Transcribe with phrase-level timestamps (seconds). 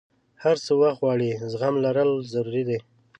[0.43, 2.79] هر څه وخت غواړي، زغم لرل ضروري دي.